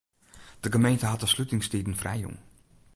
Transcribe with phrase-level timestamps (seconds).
[0.59, 2.37] De gemeente hat de slutingstiden frijjûn.